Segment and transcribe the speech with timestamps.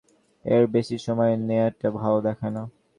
[0.45, 2.63] এর বেশি সময় নেয়াটা ভালো দেখায় না।